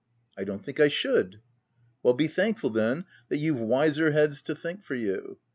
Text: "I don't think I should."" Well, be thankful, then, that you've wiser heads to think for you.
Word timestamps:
"I 0.39 0.45
don't 0.45 0.65
think 0.65 0.79
I 0.79 0.87
should."" 0.87 1.41
Well, 2.01 2.15
be 2.15 2.27
thankful, 2.27 2.71
then, 2.71 3.05
that 3.29 3.37
you've 3.37 3.59
wiser 3.61 4.09
heads 4.09 4.41
to 4.41 4.55
think 4.55 4.83
for 4.83 4.95
you. 4.95 5.37